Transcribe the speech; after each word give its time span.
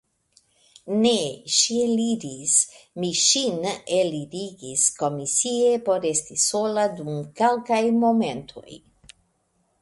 Ne, 1.01 1.09
ŝi 1.57 1.75
eliris; 1.81 2.55
mi 3.03 3.11
ŝin 3.23 3.59
elirigis 3.99 4.87
komisie 5.03 5.77
por 5.91 6.09
esti 6.13 6.39
sola 6.47 6.87
dum 6.97 7.13
kelkaj 7.43 7.81
momentoj. 8.07 8.67